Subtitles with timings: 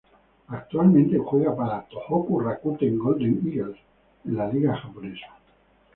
[0.47, 3.77] Actualmente juega para Tohoku Rakuten Golden Eagles
[4.25, 5.37] en la Liga Japonesa.